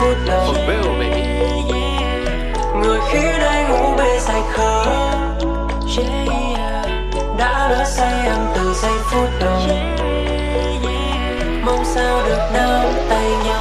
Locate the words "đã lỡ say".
7.38-8.26